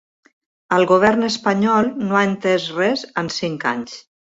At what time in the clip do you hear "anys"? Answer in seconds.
3.77-4.03